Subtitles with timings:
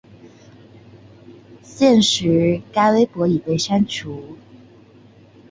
[1.61, 4.35] 现时该微博已被删除。